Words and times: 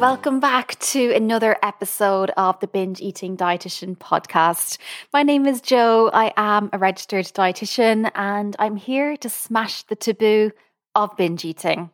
welcome 0.00 0.40
back 0.40 0.78
to 0.78 1.12
another 1.12 1.58
episode 1.62 2.30
of 2.38 2.58
the 2.60 2.66
Binge 2.66 3.02
Eating 3.02 3.36
Dietitian 3.36 3.98
podcast. 3.98 4.78
My 5.12 5.22
name 5.22 5.46
is 5.46 5.60
Jo. 5.60 6.08
I 6.10 6.32
am 6.38 6.70
a 6.72 6.78
registered 6.78 7.26
dietitian 7.26 8.10
and 8.14 8.56
I'm 8.58 8.76
here 8.76 9.18
to 9.18 9.28
smash 9.28 9.82
the 9.82 9.96
taboo 9.96 10.52
of 10.94 11.14
binge 11.18 11.44
eating. 11.44 11.90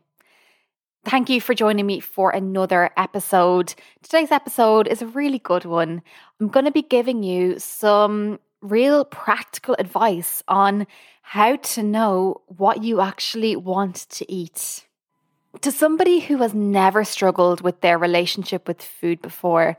Thank 1.04 1.28
you 1.28 1.40
for 1.40 1.52
joining 1.52 1.84
me 1.84 1.98
for 1.98 2.30
another 2.30 2.90
episode. 2.96 3.74
Today's 4.04 4.30
episode 4.30 4.86
is 4.86 5.02
a 5.02 5.08
really 5.08 5.40
good 5.40 5.64
one. 5.64 6.00
I'm 6.40 6.46
going 6.46 6.66
to 6.66 6.70
be 6.70 6.82
giving 6.82 7.24
you 7.24 7.58
some 7.58 8.38
real 8.62 9.04
practical 9.04 9.74
advice 9.80 10.44
on 10.46 10.86
how 11.22 11.56
to 11.56 11.82
know 11.82 12.42
what 12.46 12.84
you 12.84 13.00
actually 13.00 13.56
want 13.56 14.08
to 14.10 14.32
eat. 14.32 14.85
To 15.62 15.72
somebody 15.72 16.20
who 16.20 16.38
has 16.38 16.54
never 16.54 17.04
struggled 17.04 17.60
with 17.60 17.80
their 17.80 17.98
relationship 17.98 18.68
with 18.68 18.82
food 18.82 19.22
before, 19.22 19.76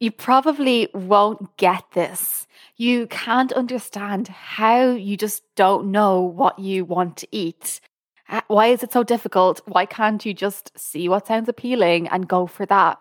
you 0.00 0.10
probably 0.10 0.88
won't 0.92 1.56
get 1.56 1.84
this. 1.92 2.46
You 2.76 3.06
can't 3.06 3.52
understand 3.52 4.28
how 4.28 4.90
you 4.90 5.16
just 5.16 5.42
don't 5.54 5.92
know 5.92 6.20
what 6.20 6.58
you 6.58 6.84
want 6.84 7.16
to 7.18 7.28
eat. 7.30 7.80
Uh, 8.28 8.40
why 8.48 8.66
is 8.66 8.82
it 8.82 8.92
so 8.92 9.02
difficult? 9.02 9.60
Why 9.66 9.86
can't 9.86 10.24
you 10.26 10.34
just 10.34 10.76
see 10.76 11.08
what 11.08 11.26
sounds 11.26 11.48
appealing 11.48 12.08
and 12.08 12.28
go 12.28 12.46
for 12.46 12.66
that? 12.66 12.98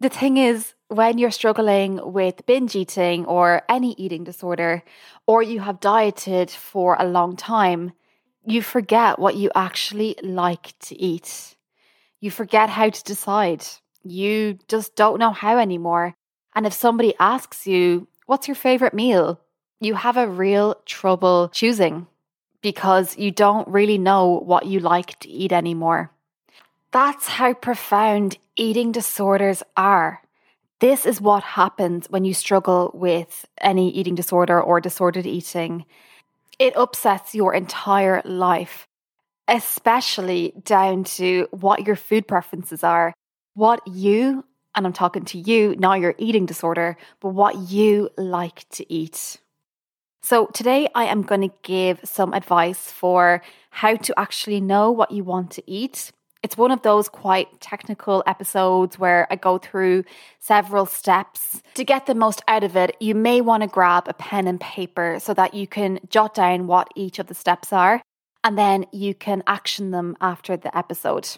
The 0.00 0.08
thing 0.08 0.36
is, 0.36 0.74
when 0.88 1.18
you're 1.18 1.30
struggling 1.30 2.00
with 2.12 2.44
binge 2.44 2.74
eating 2.74 3.24
or 3.26 3.62
any 3.68 3.92
eating 3.92 4.24
disorder, 4.24 4.82
or 5.26 5.42
you 5.42 5.60
have 5.60 5.80
dieted 5.80 6.50
for 6.50 6.96
a 6.98 7.06
long 7.06 7.36
time, 7.36 7.92
you 8.44 8.62
forget 8.62 9.18
what 9.18 9.36
you 9.36 9.50
actually 9.54 10.16
like 10.22 10.74
to 10.80 11.00
eat. 11.00 11.56
You 12.20 12.30
forget 12.30 12.70
how 12.70 12.90
to 12.90 13.04
decide. 13.04 13.64
You 14.02 14.58
just 14.68 14.96
don't 14.96 15.18
know 15.18 15.32
how 15.32 15.58
anymore. 15.58 16.14
And 16.54 16.66
if 16.66 16.72
somebody 16.72 17.14
asks 17.18 17.66
you, 17.66 18.08
What's 18.26 18.48
your 18.48 18.54
favorite 18.54 18.94
meal? 18.94 19.40
you 19.82 19.94
have 19.94 20.16
a 20.16 20.28
real 20.28 20.76
trouble 20.86 21.50
choosing 21.52 22.06
because 22.62 23.18
you 23.18 23.32
don't 23.32 23.66
really 23.66 23.98
know 23.98 24.40
what 24.44 24.66
you 24.66 24.78
like 24.78 25.18
to 25.18 25.28
eat 25.28 25.52
anymore. 25.52 26.12
That's 26.92 27.26
how 27.26 27.54
profound 27.54 28.38
eating 28.54 28.92
disorders 28.92 29.62
are. 29.76 30.22
This 30.78 31.04
is 31.04 31.20
what 31.20 31.42
happens 31.42 32.06
when 32.10 32.24
you 32.24 32.34
struggle 32.34 32.92
with 32.94 33.44
any 33.60 33.90
eating 33.90 34.14
disorder 34.14 34.60
or 34.60 34.80
disordered 34.80 35.26
eating 35.26 35.84
it 36.58 36.76
upsets 36.76 37.34
your 37.34 37.54
entire 37.54 38.22
life, 38.24 38.86
especially 39.48 40.52
down 40.64 41.04
to 41.04 41.48
what 41.50 41.86
your 41.86 41.96
food 41.96 42.28
preferences 42.28 42.84
are, 42.84 43.12
what 43.54 43.86
you, 43.86 44.44
and 44.74 44.86
I'm 44.86 44.92
talking 44.92 45.24
to 45.26 45.38
you, 45.38 45.76
not 45.76 46.00
your 46.00 46.14
eating 46.18 46.46
disorder, 46.46 46.96
but 47.20 47.30
what 47.30 47.70
you 47.70 48.10
like 48.16 48.68
to 48.70 48.92
eat. 48.92 49.38
So, 50.22 50.46
today 50.46 50.88
I 50.94 51.04
am 51.04 51.22
going 51.22 51.40
to 51.40 51.54
give 51.62 52.00
some 52.04 52.32
advice 52.32 52.90
for 52.90 53.42
how 53.70 53.96
to 53.96 54.18
actually 54.18 54.60
know 54.60 54.92
what 54.92 55.10
you 55.10 55.24
want 55.24 55.50
to 55.52 55.62
eat 55.66 56.12
it's 56.42 56.56
one 56.56 56.70
of 56.70 56.82
those 56.82 57.08
quite 57.08 57.60
technical 57.60 58.22
episodes 58.26 58.98
where 58.98 59.26
I 59.30 59.36
go 59.36 59.58
through 59.58 60.04
several 60.40 60.86
steps. 60.86 61.62
To 61.74 61.84
get 61.84 62.06
the 62.06 62.14
most 62.14 62.42
out 62.48 62.64
of 62.64 62.76
it, 62.76 62.96
you 63.00 63.14
may 63.14 63.40
want 63.40 63.62
to 63.62 63.68
grab 63.68 64.08
a 64.08 64.14
pen 64.14 64.48
and 64.48 64.60
paper 64.60 65.18
so 65.20 65.34
that 65.34 65.54
you 65.54 65.66
can 65.66 66.00
jot 66.08 66.34
down 66.34 66.66
what 66.66 66.88
each 66.96 67.18
of 67.18 67.28
the 67.28 67.34
steps 67.34 67.72
are 67.72 68.02
and 68.44 68.58
then 68.58 68.86
you 68.92 69.14
can 69.14 69.42
action 69.46 69.92
them 69.92 70.16
after 70.20 70.56
the 70.56 70.76
episode. 70.76 71.28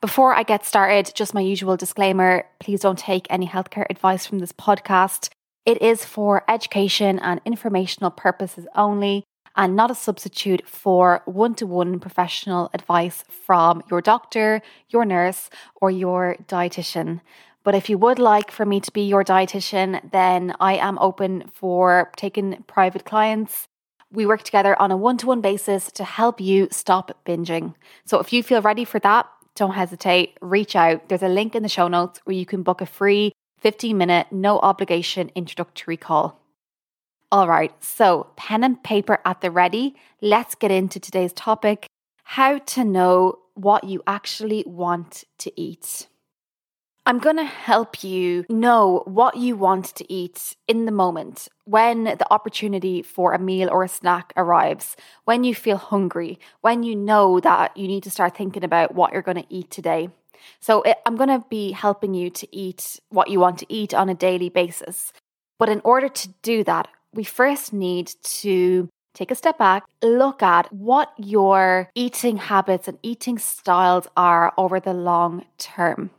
Before 0.00 0.34
I 0.34 0.42
get 0.42 0.66
started, 0.66 1.10
just 1.14 1.32
my 1.32 1.40
usual 1.40 1.78
disclaimer 1.78 2.44
please 2.60 2.80
don't 2.80 2.98
take 2.98 3.26
any 3.30 3.48
healthcare 3.48 3.86
advice 3.88 4.26
from 4.26 4.38
this 4.38 4.52
podcast. 4.52 5.30
It 5.64 5.80
is 5.80 6.04
for 6.04 6.44
education 6.46 7.18
and 7.20 7.40
informational 7.46 8.10
purposes 8.10 8.66
only 8.74 9.24
and 9.56 9.76
not 9.76 9.90
a 9.90 9.94
substitute 9.94 10.68
for 10.68 11.22
one 11.24 11.54
to 11.56 11.66
one 11.66 12.00
professional 12.00 12.70
advice 12.74 13.24
from 13.28 13.82
your 13.90 14.00
doctor, 14.00 14.62
your 14.88 15.04
nurse, 15.04 15.50
or 15.80 15.90
your 15.90 16.36
dietitian. 16.46 17.20
But 17.62 17.74
if 17.74 17.88
you 17.88 17.96
would 17.98 18.18
like 18.18 18.50
for 18.50 18.66
me 18.66 18.80
to 18.80 18.92
be 18.92 19.02
your 19.02 19.24
dietitian, 19.24 20.10
then 20.10 20.54
I 20.60 20.74
am 20.74 20.98
open 20.98 21.50
for 21.52 22.10
taking 22.16 22.62
private 22.66 23.04
clients. 23.04 23.68
We 24.12 24.26
work 24.26 24.42
together 24.42 24.80
on 24.80 24.90
a 24.90 24.96
one 24.96 25.16
to 25.18 25.26
one 25.26 25.40
basis 25.40 25.90
to 25.92 26.04
help 26.04 26.40
you 26.40 26.68
stop 26.70 27.18
binging. 27.26 27.74
So 28.04 28.20
if 28.20 28.32
you 28.32 28.42
feel 28.42 28.60
ready 28.60 28.84
for 28.84 28.98
that, 29.00 29.26
don't 29.56 29.74
hesitate, 29.74 30.36
reach 30.40 30.76
out. 30.76 31.08
There's 31.08 31.22
a 31.22 31.28
link 31.28 31.54
in 31.54 31.62
the 31.62 31.68
show 31.68 31.88
notes 31.88 32.20
where 32.24 32.36
you 32.36 32.44
can 32.44 32.62
book 32.62 32.80
a 32.80 32.86
free 32.86 33.32
15 33.60 33.96
minute, 33.96 34.26
no 34.30 34.58
obligation 34.58 35.30
introductory 35.34 35.96
call. 35.96 36.43
All 37.34 37.48
right, 37.48 37.72
so 37.82 38.28
pen 38.36 38.62
and 38.62 38.80
paper 38.80 39.18
at 39.24 39.40
the 39.40 39.50
ready. 39.50 39.96
Let's 40.22 40.54
get 40.54 40.70
into 40.70 41.00
today's 41.00 41.32
topic 41.32 41.88
how 42.22 42.58
to 42.58 42.84
know 42.84 43.40
what 43.54 43.82
you 43.82 44.04
actually 44.06 44.62
want 44.68 45.24
to 45.38 45.60
eat. 45.60 46.06
I'm 47.04 47.18
going 47.18 47.38
to 47.38 47.44
help 47.44 48.04
you 48.04 48.44
know 48.48 49.02
what 49.06 49.36
you 49.36 49.56
want 49.56 49.96
to 49.96 50.12
eat 50.12 50.54
in 50.68 50.84
the 50.84 50.92
moment 50.92 51.48
when 51.64 52.04
the 52.04 52.32
opportunity 52.32 53.02
for 53.02 53.32
a 53.32 53.38
meal 53.40 53.68
or 53.68 53.82
a 53.82 53.88
snack 53.88 54.32
arrives, 54.36 54.96
when 55.24 55.42
you 55.42 55.56
feel 55.56 55.76
hungry, 55.76 56.38
when 56.60 56.84
you 56.84 56.94
know 56.94 57.40
that 57.40 57.76
you 57.76 57.88
need 57.88 58.04
to 58.04 58.12
start 58.12 58.36
thinking 58.36 58.62
about 58.62 58.94
what 58.94 59.12
you're 59.12 59.22
going 59.22 59.42
to 59.42 59.52
eat 59.52 59.72
today. 59.72 60.08
So, 60.60 60.82
it, 60.82 60.98
I'm 61.04 61.16
going 61.16 61.30
to 61.30 61.44
be 61.50 61.72
helping 61.72 62.14
you 62.14 62.30
to 62.30 62.56
eat 62.56 63.00
what 63.08 63.28
you 63.28 63.40
want 63.40 63.58
to 63.58 63.66
eat 63.68 63.92
on 63.92 64.08
a 64.08 64.14
daily 64.14 64.50
basis. 64.50 65.12
But 65.58 65.68
in 65.68 65.80
order 65.84 66.08
to 66.08 66.28
do 66.42 66.62
that, 66.64 66.88
we 67.14 67.24
first 67.24 67.72
need 67.72 68.12
to 68.22 68.88
take 69.14 69.30
a 69.30 69.34
step 69.34 69.58
back, 69.58 69.84
look 70.02 70.42
at 70.42 70.72
what 70.72 71.12
your 71.16 71.88
eating 71.94 72.36
habits 72.36 72.88
and 72.88 72.98
eating 73.02 73.38
styles 73.38 74.08
are 74.16 74.52
over 74.58 74.80
the 74.80 74.92
long 74.92 75.44
term. 75.56 76.10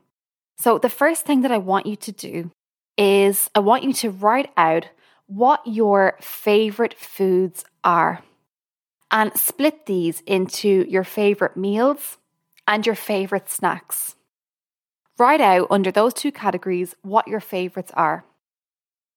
So, 0.58 0.78
the 0.78 0.90
first 0.90 1.26
thing 1.26 1.42
that 1.42 1.52
I 1.52 1.58
want 1.58 1.86
you 1.86 1.98
to 1.98 2.12
do 2.12 2.52
is 2.98 3.50
I 3.54 3.60
want 3.60 3.84
you 3.84 3.94
to 3.94 4.10
write 4.10 4.52
out 4.56 4.88
what 5.28 5.62
your 5.66 6.18
favorite 6.22 6.94
foods 6.98 7.66
are 7.84 8.24
and 9.12 9.38
split 9.38 9.86
these 9.86 10.22
into 10.26 10.86
your 10.88 11.04
favorite 11.04 11.58
meals 11.58 12.18
and 12.68 12.86
your 12.86 12.96
favorite 12.96 13.50
snacks. 13.50 14.16
Write 15.18 15.42
out 15.42 15.68
under 15.70 15.92
those 15.92 16.14
two 16.14 16.32
categories 16.32 16.96
what 17.02 17.28
your 17.28 17.40
favorites 17.40 17.92
are. 17.96 18.26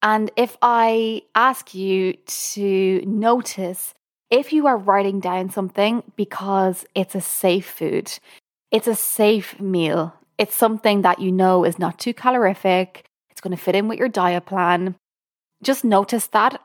And 0.02 0.30
if 0.36 0.56
I 0.62 1.22
ask 1.34 1.74
you 1.74 2.14
to 2.26 3.02
notice 3.04 3.94
if 4.30 4.52
you 4.52 4.66
are 4.66 4.76
writing 4.76 5.20
down 5.20 5.50
something 5.50 6.02
because 6.14 6.84
it's 6.94 7.14
a 7.14 7.20
safe 7.20 7.68
food, 7.68 8.12
it's 8.70 8.86
a 8.86 8.94
safe 8.94 9.58
meal, 9.58 10.14
it's 10.36 10.54
something 10.54 11.02
that 11.02 11.18
you 11.18 11.32
know 11.32 11.64
is 11.64 11.78
not 11.78 11.98
too 11.98 12.14
calorific, 12.14 13.04
it's 13.30 13.40
going 13.40 13.56
to 13.56 13.62
fit 13.62 13.74
in 13.74 13.88
with 13.88 13.98
your 13.98 14.08
diet 14.08 14.46
plan, 14.46 14.94
just 15.62 15.84
notice 15.84 16.26
that. 16.28 16.60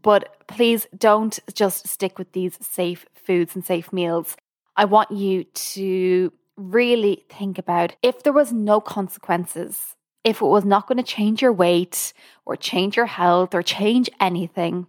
But 0.00 0.46
please 0.46 0.86
don't 0.96 1.38
just 1.54 1.88
stick 1.88 2.18
with 2.18 2.32
these 2.32 2.58
safe 2.60 3.06
foods 3.14 3.54
and 3.54 3.64
safe 3.64 3.92
meals. 3.92 4.36
I 4.76 4.84
want 4.84 5.10
you 5.10 5.44
to 5.44 6.32
really 6.56 7.24
think 7.30 7.58
about 7.58 7.96
if 8.02 8.22
there 8.22 8.32
was 8.32 8.52
no 8.52 8.80
consequences 8.80 9.95
if 10.26 10.42
it 10.42 10.46
was 10.46 10.64
not 10.64 10.88
going 10.88 10.96
to 10.96 11.04
change 11.04 11.40
your 11.40 11.52
weight 11.52 12.12
or 12.44 12.56
change 12.56 12.96
your 12.96 13.06
health 13.06 13.54
or 13.54 13.62
change 13.62 14.10
anything, 14.18 14.88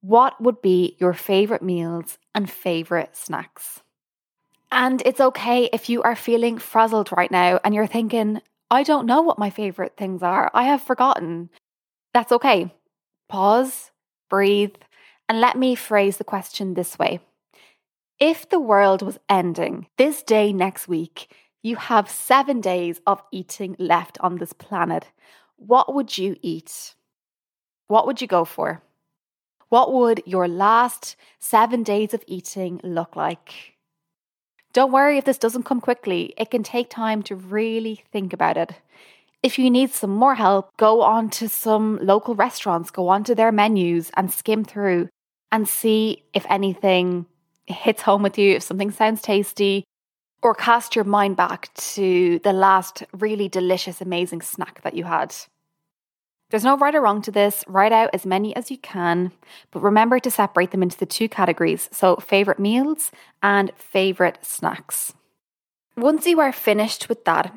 what 0.00 0.40
would 0.40 0.62
be 0.62 0.96
your 0.98 1.12
favorite 1.12 1.60
meals 1.60 2.16
and 2.34 2.50
favorite 2.50 3.14
snacks? 3.14 3.82
And 4.72 5.02
it's 5.04 5.20
okay 5.20 5.68
if 5.70 5.90
you 5.90 6.00
are 6.02 6.16
feeling 6.16 6.56
frazzled 6.56 7.12
right 7.14 7.30
now 7.30 7.60
and 7.62 7.74
you're 7.74 7.86
thinking, 7.86 8.40
I 8.70 8.82
don't 8.82 9.04
know 9.04 9.20
what 9.20 9.38
my 9.38 9.50
favorite 9.50 9.98
things 9.98 10.22
are. 10.22 10.50
I 10.54 10.62
have 10.62 10.80
forgotten. 10.80 11.50
That's 12.14 12.32
okay. 12.32 12.72
Pause, 13.28 13.90
breathe, 14.30 14.76
and 15.28 15.42
let 15.42 15.58
me 15.58 15.74
phrase 15.74 16.16
the 16.16 16.24
question 16.24 16.72
this 16.72 16.98
way. 16.98 17.20
If 18.18 18.48
the 18.48 18.60
world 18.60 19.02
was 19.02 19.18
ending 19.28 19.88
this 19.98 20.22
day 20.22 20.54
next 20.54 20.88
week, 20.88 21.30
you 21.62 21.76
have 21.76 22.08
seven 22.08 22.60
days 22.60 23.00
of 23.06 23.22
eating 23.30 23.76
left 23.78 24.18
on 24.20 24.36
this 24.36 24.52
planet. 24.52 25.08
What 25.56 25.94
would 25.94 26.16
you 26.16 26.36
eat? 26.42 26.94
What 27.88 28.06
would 28.06 28.20
you 28.20 28.26
go 28.26 28.44
for? 28.44 28.82
What 29.68 29.92
would 29.92 30.22
your 30.26 30.48
last 30.48 31.16
seven 31.38 31.82
days 31.82 32.14
of 32.14 32.24
eating 32.26 32.80
look 32.82 33.14
like? 33.14 33.74
Don't 34.72 34.92
worry 34.92 35.18
if 35.18 35.24
this 35.24 35.38
doesn't 35.38 35.64
come 35.64 35.80
quickly, 35.80 36.32
it 36.36 36.50
can 36.50 36.62
take 36.62 36.90
time 36.90 37.22
to 37.24 37.34
really 37.34 38.04
think 38.12 38.32
about 38.32 38.56
it. 38.56 38.72
If 39.42 39.58
you 39.58 39.70
need 39.70 39.90
some 39.90 40.10
more 40.10 40.34
help, 40.34 40.76
go 40.76 41.02
on 41.02 41.30
to 41.30 41.48
some 41.48 41.98
local 42.02 42.34
restaurants, 42.34 42.90
go 42.90 43.08
onto 43.08 43.34
their 43.34 43.50
menus 43.50 44.10
and 44.16 44.30
skim 44.30 44.64
through 44.64 45.08
and 45.50 45.68
see 45.68 46.24
if 46.34 46.46
anything 46.48 47.26
hits 47.66 48.02
home 48.02 48.22
with 48.22 48.38
you, 48.38 48.56
if 48.56 48.62
something 48.62 48.90
sounds 48.90 49.22
tasty, 49.22 49.84
Or 50.42 50.54
cast 50.54 50.96
your 50.96 51.04
mind 51.04 51.36
back 51.36 51.72
to 51.74 52.38
the 52.38 52.52
last 52.52 53.04
really 53.12 53.48
delicious, 53.48 54.00
amazing 54.00 54.42
snack 54.42 54.82
that 54.82 54.94
you 54.94 55.04
had. 55.04 55.34
There's 56.50 56.64
no 56.64 56.76
right 56.76 56.94
or 56.94 57.00
wrong 57.00 57.22
to 57.22 57.30
this. 57.30 57.62
Write 57.68 57.92
out 57.92 58.10
as 58.12 58.26
many 58.26 58.54
as 58.56 58.70
you 58.70 58.78
can, 58.78 59.32
but 59.70 59.82
remember 59.82 60.18
to 60.18 60.30
separate 60.30 60.72
them 60.72 60.82
into 60.82 60.98
the 60.98 61.06
two 61.06 61.28
categories 61.28 61.88
so, 61.92 62.16
favourite 62.16 62.58
meals 62.58 63.12
and 63.42 63.70
favourite 63.76 64.44
snacks. 64.44 65.12
Once 65.96 66.26
you 66.26 66.40
are 66.40 66.52
finished 66.52 67.08
with 67.08 67.24
that, 67.24 67.54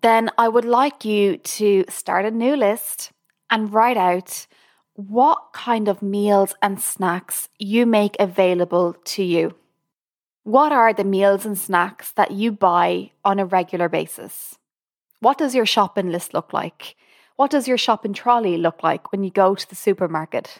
then 0.00 0.30
I 0.38 0.48
would 0.48 0.64
like 0.64 1.04
you 1.04 1.36
to 1.36 1.84
start 1.88 2.24
a 2.24 2.30
new 2.30 2.56
list 2.56 3.12
and 3.50 3.72
write 3.72 3.98
out 3.98 4.46
what 4.94 5.52
kind 5.52 5.88
of 5.88 6.02
meals 6.02 6.54
and 6.62 6.80
snacks 6.80 7.48
you 7.58 7.84
make 7.86 8.16
available 8.18 8.94
to 9.04 9.22
you. 9.22 9.54
What 10.44 10.72
are 10.72 10.92
the 10.92 11.04
meals 11.04 11.46
and 11.46 11.56
snacks 11.56 12.10
that 12.12 12.32
you 12.32 12.50
buy 12.50 13.12
on 13.24 13.38
a 13.38 13.46
regular 13.46 13.88
basis? 13.88 14.58
What 15.20 15.38
does 15.38 15.54
your 15.54 15.66
shopping 15.66 16.10
list 16.10 16.34
look 16.34 16.52
like? 16.52 16.96
What 17.36 17.52
does 17.52 17.68
your 17.68 17.78
shopping 17.78 18.12
trolley 18.12 18.56
look 18.56 18.82
like 18.82 19.12
when 19.12 19.22
you 19.22 19.30
go 19.30 19.54
to 19.54 19.68
the 19.68 19.76
supermarket? 19.76 20.58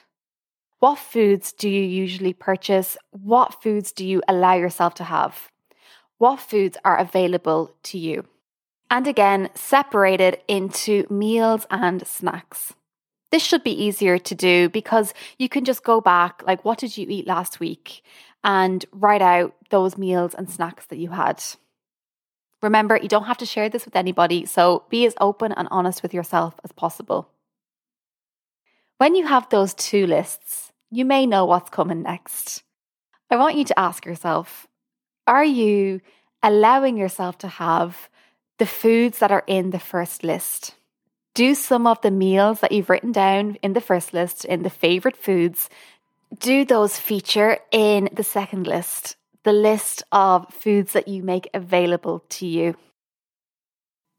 What 0.78 1.00
foods 1.00 1.50
do 1.50 1.68
you 1.68 1.82
usually 1.82 2.32
purchase? 2.32 2.96
What 3.10 3.60
foods 3.60 3.90
do 3.90 4.06
you 4.06 4.22
allow 4.28 4.54
yourself 4.54 4.94
to 4.94 5.04
have? 5.04 5.50
What 6.18 6.38
foods 6.38 6.76
are 6.84 6.96
available 6.96 7.74
to 7.82 7.98
you? 7.98 8.26
And 8.88 9.08
again, 9.08 9.50
separated 9.54 10.38
into 10.46 11.06
meals 11.10 11.66
and 11.70 12.06
snacks. 12.06 12.72
This 13.32 13.42
should 13.42 13.64
be 13.64 13.84
easier 13.84 14.18
to 14.18 14.34
do 14.34 14.68
because 14.68 15.12
you 15.38 15.48
can 15.48 15.64
just 15.64 15.82
go 15.82 16.00
back, 16.00 16.42
like, 16.46 16.64
what 16.64 16.78
did 16.78 16.96
you 16.96 17.06
eat 17.08 17.26
last 17.26 17.58
week? 17.58 18.04
and 18.44 18.84
write 18.92 19.22
out 19.22 19.54
those 19.70 19.96
meals 19.96 20.34
and 20.34 20.50
snacks 20.50 20.86
that 20.86 20.98
you 20.98 21.10
had. 21.10 21.42
Remember, 22.60 22.96
you 22.96 23.08
don't 23.08 23.24
have 23.24 23.38
to 23.38 23.46
share 23.46 23.68
this 23.68 23.84
with 23.84 23.96
anybody, 23.96 24.46
so 24.46 24.84
be 24.88 25.06
as 25.06 25.14
open 25.20 25.52
and 25.52 25.68
honest 25.70 26.02
with 26.02 26.14
yourself 26.14 26.54
as 26.64 26.72
possible. 26.72 27.28
When 28.98 29.14
you 29.14 29.26
have 29.26 29.48
those 29.48 29.74
two 29.74 30.06
lists, 30.06 30.72
you 30.90 31.04
may 31.04 31.26
know 31.26 31.44
what's 31.44 31.70
coming 31.70 32.02
next. 32.02 32.62
I 33.30 33.36
want 33.36 33.56
you 33.56 33.64
to 33.64 33.78
ask 33.78 34.04
yourself 34.04 34.66
are 35.26 35.44
you 35.44 36.00
allowing 36.42 36.96
yourself 36.96 37.38
to 37.38 37.48
have 37.48 38.08
the 38.58 38.66
foods 38.66 39.18
that 39.18 39.30
are 39.30 39.44
in 39.46 39.70
the 39.70 39.78
first 39.78 40.24
list? 40.24 40.74
Do 41.34 41.54
some 41.54 41.86
of 41.86 42.00
the 42.02 42.10
meals 42.10 42.60
that 42.60 42.72
you've 42.72 42.90
written 42.90 43.12
down 43.12 43.56
in 43.62 43.72
the 43.72 43.80
first 43.80 44.12
list, 44.12 44.44
in 44.44 44.62
the 44.62 44.70
favorite 44.70 45.16
foods, 45.16 45.70
do 46.38 46.64
those 46.64 46.98
feature 46.98 47.58
in 47.70 48.08
the 48.12 48.24
second 48.24 48.66
list, 48.66 49.16
the 49.44 49.52
list 49.52 50.02
of 50.12 50.52
foods 50.52 50.92
that 50.92 51.08
you 51.08 51.22
make 51.22 51.48
available 51.54 52.24
to 52.30 52.46
you? 52.46 52.76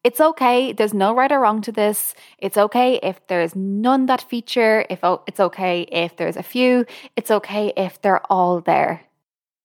It's 0.04 0.19
okay. 0.19 0.74
There's 0.74 0.94
no 0.94 1.15
right 1.15 1.31
or 1.31 1.39
wrong 1.39 1.62
to 1.62 1.71
this. 1.71 2.13
It's 2.38 2.57
okay 2.57 3.00
if 3.01 3.25
there's 3.27 3.56
none 3.56 4.07
that 4.07 4.21
feature. 4.21 4.86
If 4.89 5.00
oh, 5.01 5.24
it's 5.27 5.39
okay 5.39 5.83
if 5.83 6.18
there's 6.18 6.36
a 6.36 6.44
few. 6.44 6.86
It's 7.15 7.31
okay 7.31 7.71
if 7.77 8.01
they're 8.01 8.25
all 8.30 8.60
there. 8.60 9.01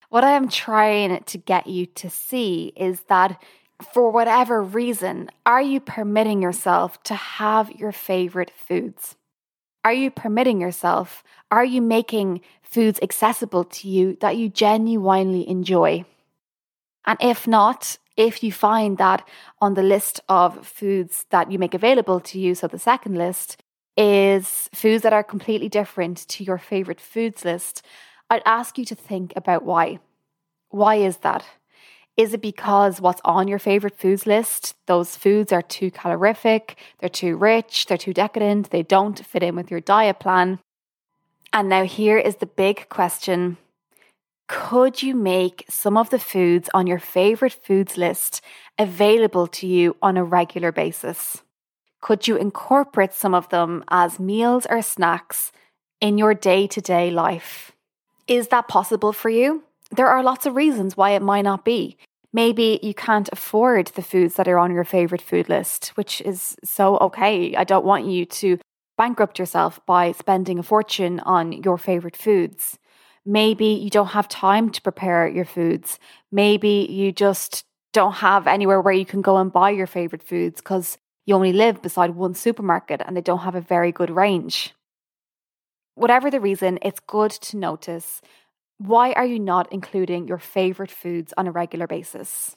What 0.09 0.23
I 0.23 0.31
am 0.31 0.47
trying 0.47 1.23
to 1.23 1.37
get 1.37 1.67
you 1.67 1.85
to 1.87 2.09
see 2.09 2.71
is 2.77 3.01
that 3.09 3.41
for 3.81 4.11
whatever 4.11 4.61
reason, 4.61 5.29
are 5.45 5.61
you 5.61 5.79
permitting 5.79 6.41
yourself 6.41 7.01
to 7.03 7.15
have 7.15 7.71
your 7.71 7.91
favorite 7.91 8.51
foods? 8.55 9.15
Are 9.83 9.93
you 9.93 10.11
permitting 10.11 10.59
yourself? 10.59 11.23
Are 11.49 11.63
you 11.63 11.81
making 11.81 12.41
foods 12.61 12.99
accessible 13.01 13.63
to 13.63 13.87
you 13.87 14.17
that 14.19 14.37
you 14.37 14.49
genuinely 14.49 15.49
enjoy? 15.49 16.05
And 17.05 17.17
if 17.21 17.47
not, 17.47 17.97
if 18.17 18.43
you 18.43 18.51
find 18.51 18.97
that 18.97 19.25
on 19.61 19.75
the 19.75 19.83
list 19.83 20.19
of 20.27 20.67
foods 20.67 21.25
that 21.29 21.51
you 21.51 21.57
make 21.57 21.73
available 21.73 22.19
to 22.19 22.39
you, 22.39 22.53
so 22.55 22.67
the 22.67 22.77
second 22.77 23.17
list 23.17 23.63
is 23.95 24.69
foods 24.73 25.03
that 25.03 25.13
are 25.13 25.23
completely 25.23 25.69
different 25.69 26.27
to 26.27 26.43
your 26.43 26.57
favorite 26.57 26.99
foods 26.99 27.45
list, 27.45 27.85
I'd 28.29 28.43
ask 28.45 28.77
you 28.77 28.85
to 28.85 28.95
think 28.95 29.33
about 29.35 29.63
why. 29.63 29.99
Why 30.69 30.95
is 30.95 31.17
that? 31.17 31.45
Is 32.19 32.33
it 32.33 32.41
because 32.41 32.99
what's 32.99 33.21
on 33.23 33.47
your 33.47 33.59
favorite 33.59 33.97
foods 33.97 34.27
list, 34.27 34.75
those 34.87 35.15
foods 35.15 35.53
are 35.53 35.61
too 35.61 35.89
calorific, 35.89 36.75
they're 36.99 37.07
too 37.07 37.37
rich, 37.37 37.85
they're 37.85 37.97
too 37.97 38.13
decadent, 38.13 38.71
they 38.71 38.83
don't 38.83 39.25
fit 39.25 39.41
in 39.41 39.55
with 39.55 39.71
your 39.71 39.79
diet 39.79 40.19
plan? 40.19 40.59
And 41.53 41.69
now 41.69 41.85
here 41.85 42.17
is 42.17 42.35
the 42.35 42.45
big 42.45 42.89
question 42.89 43.55
Could 44.49 45.01
you 45.01 45.15
make 45.15 45.63
some 45.69 45.95
of 45.95 46.09
the 46.09 46.19
foods 46.19 46.69
on 46.73 46.87
your 46.87 46.99
favorite 46.99 47.53
foods 47.53 47.95
list 47.95 48.41
available 48.77 49.47
to 49.47 49.65
you 49.65 49.95
on 50.01 50.17
a 50.17 50.23
regular 50.25 50.73
basis? 50.73 51.41
Could 52.01 52.27
you 52.27 52.35
incorporate 52.35 53.13
some 53.13 53.33
of 53.33 53.47
them 53.47 53.85
as 53.87 54.19
meals 54.19 54.67
or 54.69 54.81
snacks 54.81 55.53
in 56.01 56.17
your 56.17 56.33
day 56.33 56.67
to 56.67 56.81
day 56.81 57.11
life? 57.11 57.71
Is 58.27 58.49
that 58.49 58.67
possible 58.67 59.13
for 59.13 59.29
you? 59.29 59.63
There 59.89 60.07
are 60.07 60.21
lots 60.21 60.45
of 60.45 60.57
reasons 60.57 60.97
why 60.97 61.11
it 61.11 61.21
might 61.21 61.43
not 61.43 61.63
be. 61.63 61.97
Maybe 62.31 62.79
you 62.83 62.93
can't 62.93 63.29
afford 63.31 63.87
the 63.87 64.03
foods 64.03 64.35
that 64.35 64.47
are 64.47 64.59
on 64.59 64.71
your 64.71 64.83
favorite 64.83 65.21
food 65.21 65.49
list, 65.49 65.89
which 65.89 66.21
is 66.21 66.55
so 66.63 66.97
okay. 66.97 67.55
I 67.55 67.63
don't 67.63 67.85
want 67.85 68.05
you 68.05 68.25
to 68.25 68.59
bankrupt 68.97 69.39
yourself 69.39 69.79
by 69.85 70.11
spending 70.11 70.59
a 70.59 70.63
fortune 70.63 71.19
on 71.21 71.53
your 71.53 71.77
favorite 71.77 72.17
foods. 72.17 72.77
Maybe 73.25 73.67
you 73.67 73.89
don't 73.89 74.07
have 74.07 74.27
time 74.27 74.69
to 74.71 74.81
prepare 74.81 75.27
your 75.27 75.45
foods. 75.45 75.99
Maybe 76.31 76.87
you 76.89 77.11
just 77.11 77.63
don't 77.93 78.13
have 78.13 78.45
anywhere 78.45 78.81
where 78.81 78.93
you 78.93 79.05
can 79.05 79.21
go 79.21 79.37
and 79.37 79.51
buy 79.51 79.71
your 79.71 79.87
favorite 79.87 80.23
foods 80.23 80.61
because 80.61 80.97
you 81.25 81.35
only 81.35 81.53
live 81.53 81.81
beside 81.81 82.11
one 82.11 82.33
supermarket 82.33 83.01
and 83.05 83.15
they 83.15 83.21
don't 83.21 83.39
have 83.39 83.55
a 83.55 83.61
very 83.61 83.91
good 83.91 84.09
range. 84.09 84.73
Whatever 85.95 86.31
the 86.31 86.39
reason, 86.39 86.79
it's 86.81 86.99
good 87.01 87.31
to 87.31 87.57
notice 87.57 88.21
why 88.79 89.11
are 89.11 89.25
you 89.25 89.39
not 89.39 89.71
including 89.71 90.27
your 90.27 90.39
favorite 90.39 90.89
foods 90.89 91.33
on 91.37 91.47
a 91.47 91.51
regular 91.51 91.85
basis? 91.85 92.55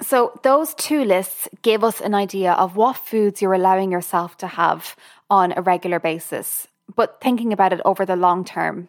So, 0.00 0.40
those 0.42 0.74
two 0.74 1.04
lists 1.04 1.48
give 1.62 1.84
us 1.84 2.00
an 2.00 2.14
idea 2.14 2.52
of 2.52 2.76
what 2.76 2.96
foods 2.96 3.40
you're 3.40 3.54
allowing 3.54 3.92
yourself 3.92 4.36
to 4.38 4.48
have 4.48 4.96
on 5.30 5.52
a 5.56 5.62
regular 5.62 6.00
basis, 6.00 6.66
but 6.96 7.20
thinking 7.20 7.52
about 7.52 7.72
it 7.72 7.80
over 7.84 8.04
the 8.04 8.16
long 8.16 8.44
term. 8.44 8.88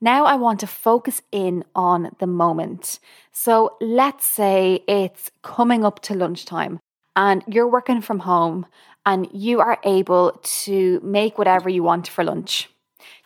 Now, 0.00 0.24
I 0.24 0.34
want 0.36 0.60
to 0.60 0.66
focus 0.66 1.22
in 1.30 1.64
on 1.74 2.16
the 2.18 2.26
moment. 2.26 2.98
So, 3.30 3.76
let's 3.80 4.26
say 4.26 4.82
it's 4.88 5.30
coming 5.42 5.84
up 5.84 6.00
to 6.00 6.14
lunchtime 6.14 6.80
and 7.14 7.44
you're 7.46 7.68
working 7.68 8.00
from 8.00 8.20
home 8.20 8.66
and 9.06 9.28
you 9.32 9.60
are 9.60 9.78
able 9.84 10.40
to 10.64 11.00
make 11.04 11.38
whatever 11.38 11.68
you 11.68 11.82
want 11.82 12.08
for 12.08 12.24
lunch. 12.24 12.68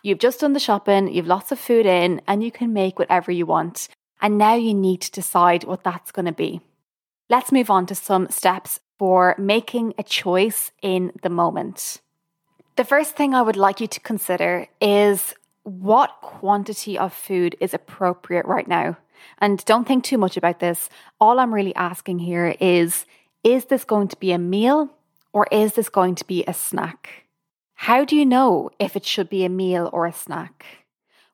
You've 0.05 0.19
just 0.19 0.41
done 0.41 0.53
the 0.53 0.59
shopping, 0.59 1.11
you've 1.11 1.25
lots 1.25 1.51
of 1.51 1.57
food 1.57 1.87
in, 1.87 2.21
and 2.27 2.43
you 2.43 2.51
can 2.51 2.71
make 2.73 2.99
whatever 2.99 3.31
you 3.31 3.47
want. 3.47 3.87
And 4.21 4.37
now 4.37 4.53
you 4.53 4.71
need 4.71 5.01
to 5.01 5.09
decide 5.09 5.63
what 5.63 5.83
that's 5.83 6.11
going 6.11 6.27
to 6.27 6.31
be. 6.31 6.61
Let's 7.27 7.51
move 7.51 7.71
on 7.71 7.87
to 7.87 7.95
some 7.95 8.29
steps 8.29 8.81
for 8.99 9.33
making 9.39 9.95
a 9.97 10.03
choice 10.03 10.71
in 10.83 11.11
the 11.23 11.31
moment. 11.31 12.01
The 12.75 12.83
first 12.83 13.15
thing 13.15 13.33
I 13.33 13.41
would 13.41 13.55
like 13.55 13.81
you 13.81 13.87
to 13.87 13.99
consider 13.99 14.67
is 14.79 15.33
what 15.63 16.21
quantity 16.21 16.99
of 16.99 17.11
food 17.11 17.55
is 17.59 17.73
appropriate 17.73 18.45
right 18.45 18.67
now. 18.67 18.97
And 19.39 19.65
don't 19.65 19.87
think 19.87 20.03
too 20.03 20.19
much 20.19 20.37
about 20.37 20.59
this. 20.59 20.87
All 21.19 21.39
I'm 21.39 21.51
really 21.51 21.73
asking 21.73 22.19
here 22.19 22.55
is 22.59 23.07
is 23.43 23.65
this 23.65 23.83
going 23.83 24.09
to 24.09 24.19
be 24.19 24.31
a 24.31 24.37
meal 24.37 24.91
or 25.33 25.47
is 25.51 25.73
this 25.73 25.89
going 25.89 26.13
to 26.13 26.25
be 26.25 26.43
a 26.47 26.53
snack? 26.53 27.24
How 27.75 28.03
do 28.03 28.15
you 28.15 28.25
know 28.25 28.71
if 28.79 28.95
it 28.95 29.05
should 29.05 29.29
be 29.29 29.45
a 29.45 29.49
meal 29.49 29.89
or 29.93 30.05
a 30.05 30.13
snack? 30.13 30.65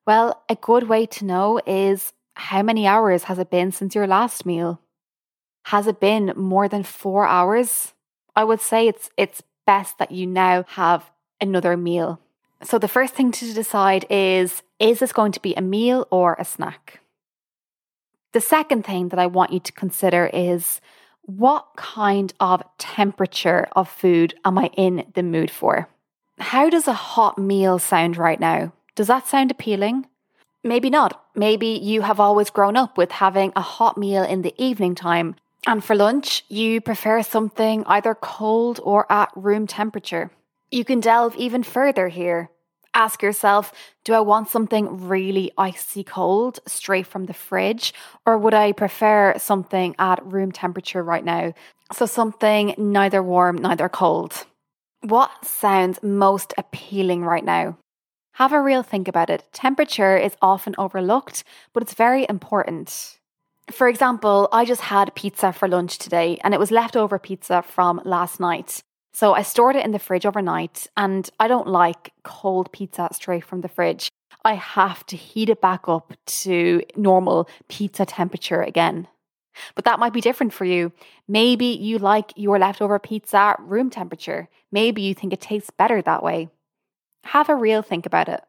Well, 0.05 0.43
a 0.50 0.55
good 0.55 0.89
way 0.89 1.05
to 1.05 1.25
know 1.25 1.62
is 1.65 2.13
how 2.33 2.63
many 2.63 2.86
hours 2.88 3.24
has 3.25 3.39
it 3.39 3.50
been 3.50 3.71
since 3.71 3.95
your 3.95 4.07
last 4.07 4.45
meal? 4.45 4.81
Has 5.65 5.88
it 5.88 6.00
been 6.00 6.33
more 6.36 6.67
than 6.67 6.83
4 6.83 7.25
hours? 7.25 7.93
I 8.36 8.43
would 8.43 8.62
say 8.62 8.88
it's 8.88 9.10
it's 9.15 9.43
best 9.65 10.00
that 10.00 10.12
you 10.12 10.25
now 10.25 10.63
have 10.69 11.12
another 11.39 11.77
meal. 11.77 12.19
So 12.63 12.77
the 12.77 12.88
first 12.88 13.13
thing 13.13 13.31
to 13.31 13.53
decide 13.53 14.05
is 14.10 14.63
is 14.79 15.00
this 15.00 15.13
going 15.13 15.31
to 15.33 15.39
be 15.39 15.53
a 15.53 15.62
meal 15.62 16.07
or 16.10 16.36
a 16.39 16.45
snack? 16.45 17.00
The 18.33 18.41
second 18.41 18.86
thing 18.86 19.10
that 19.10 19.19
I 19.19 19.27
want 19.27 19.53
you 19.53 19.60
to 19.60 19.71
consider 19.71 20.29
is 20.33 20.81
what 21.21 21.67
kind 21.75 22.33
of 22.39 22.63
temperature 22.77 23.67
of 23.74 23.88
food 23.89 24.33
am 24.43 24.57
I 24.57 24.71
in 24.75 25.05
the 25.13 25.24
mood 25.24 25.51
for? 25.51 25.88
How 26.41 26.71
does 26.71 26.88
a 26.88 26.93
hot 26.93 27.38
meal 27.38 27.77
sound 27.77 28.17
right 28.17 28.39
now? 28.39 28.74
Does 28.95 29.05
that 29.07 29.27
sound 29.27 29.51
appealing? 29.51 30.07
Maybe 30.63 30.89
not. 30.89 31.24
Maybe 31.36 31.67
you 31.67 32.01
have 32.01 32.19
always 32.19 32.50
grown 32.50 32.75
up 32.75 32.98
with 32.98 33.12
having 33.12 33.53
a 33.55 33.62
hot 33.62 33.95
meal 33.95 34.24
in 34.24 34.41
the 34.41 34.53
evening 34.57 34.95
time, 34.95 35.36
and 35.67 35.83
for 35.83 35.95
lunch, 35.95 36.43
you 36.50 36.81
prefer 36.81 37.21
something 37.21 37.83
either 37.86 38.15
cold 38.15 38.79
or 38.83 39.10
at 39.12 39.29
room 39.36 39.67
temperature. 39.67 40.31
You 40.71 40.83
can 40.83 41.00
delve 41.00 41.36
even 41.36 41.62
further 41.62 42.07
here. 42.07 42.50
Ask 42.95 43.21
yourself 43.21 43.71
do 44.03 44.13
I 44.13 44.21
want 44.21 44.50
something 44.50 45.07
really 45.07 45.51
icy 45.60 46.03
cold 46.03 46.60
straight 46.65 47.05
from 47.05 47.27
the 47.27 47.33
fridge, 47.33 47.93
or 48.25 48.36
would 48.39 48.55
I 48.55 48.71
prefer 48.71 49.36
something 49.38 49.95
at 50.00 50.25
room 50.25 50.51
temperature 50.51 51.03
right 51.03 51.24
now? 51.24 51.53
So, 51.93 52.07
something 52.07 52.74
neither 52.79 53.21
warm, 53.21 53.57
neither 53.57 53.88
cold. 53.88 54.45
What 55.01 55.43
sounds 55.43 55.98
most 56.03 56.53
appealing 56.60 57.25
right 57.25 57.43
now? 57.43 57.77
Have 58.34 58.53
a 58.53 58.62
real 58.62 58.84
think 58.84 59.08
about 59.08 59.31
it. 59.31 59.43
Temperature 59.51 60.15
is 60.15 60.36
often 60.43 60.75
overlooked, 60.77 61.43
but 61.74 61.81
it's 61.81 61.96
very 61.96 62.27
important. 62.29 63.17
For 63.72 63.88
example, 63.88 64.48
I 64.51 64.63
just 64.63 64.81
had 64.81 65.15
pizza 65.15 65.53
for 65.53 65.67
lunch 65.67 65.98
today 65.98 66.39
and 66.43 66.53
it 66.53 66.60
was 66.60 66.70
leftover 66.70 67.17
pizza 67.17 67.63
from 67.63 68.00
last 68.05 68.39
night. 68.39 68.84
So 69.12 69.34
I 69.34 69.41
stored 69.41 69.75
it 69.75 69.84
in 69.84 69.91
the 69.91 69.98
fridge 69.98 70.25
overnight 70.27 70.86
and 70.96 71.27
I 71.39 71.48
don't 71.48 71.67
like 71.67 72.13
cold 72.24 72.72
pizza 72.72 73.10
straight 73.12 73.43
from 73.43 73.62
the 73.62 73.67
fridge. 73.67 74.08
I 74.46 74.53
have 74.53 75.03
to 75.08 75.17
heat 75.17 75.50
it 75.50 75.62
back 75.62 75.89
up 75.89 76.13
to 76.43 76.84
normal 76.96 77.50
pizza 77.70 78.05
temperature 78.05 78.62
again. 78.62 79.08
But 79.75 79.86
that 79.86 80.00
might 80.00 80.13
be 80.13 80.22
different 80.22 80.53
for 80.53 80.65
you. 80.65 80.91
Maybe 81.27 81.67
you 81.67 81.98
like 81.98 82.34
your 82.36 82.60
leftover 82.60 83.00
pizza 83.00 83.38
at 83.38 83.60
room 83.60 83.89
temperature. 83.89 84.50
Maybe 84.72 85.01
you 85.01 85.13
think 85.13 85.34
it 85.34 85.41
tastes 85.41 85.70
better 85.70 86.01
that 86.01 86.24
way. 86.24 86.50
Have 87.25 87.50
a 87.50 87.55
real 87.55 87.81
think 87.81 88.05
about 88.05 88.29
it. 88.29 88.43